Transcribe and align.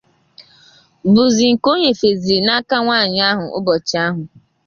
bụzị 1.13 1.45
nke 1.53 1.67
o 1.73 1.75
nyefèzịrị 1.81 2.43
n'aka 2.45 2.75
nwaanyị 2.83 3.19
ahụ 3.29 3.45
ụbọchị 3.57 3.95
ahụ. 4.05 4.21